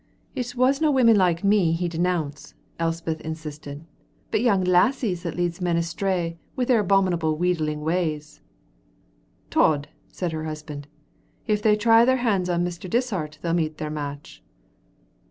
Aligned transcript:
"It 0.33 0.55
wasna 0.55 0.89
women 0.89 1.15
like 1.15 1.43
me 1.43 1.73
he 1.73 1.87
denounced," 1.87 2.55
Elspeth 2.79 3.21
insisted, 3.21 3.85
"but 4.31 4.41
young 4.41 4.63
lassies 4.63 5.21
that 5.21 5.35
leads 5.35 5.61
men 5.61 5.77
astray 5.77 6.39
wi' 6.55 6.65
their 6.65 6.79
abominable 6.79 7.37
wheedling 7.37 7.81
ways." 7.81 8.41
"Tod," 9.51 9.89
said 10.07 10.31
her 10.31 10.45
husband, 10.45 10.87
"if 11.45 11.61
they 11.61 11.75
try 11.75 12.03
their 12.03 12.17
hands 12.25 12.49
on 12.49 12.65
Mr. 12.65 12.89
Dishart 12.89 13.37
they'll 13.43 13.53
meet 13.53 13.77
their 13.77 13.91
match." 13.91 14.41